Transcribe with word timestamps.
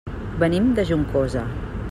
Venim 0.43 0.71
de 0.79 0.87
Juncosa. 0.93 1.47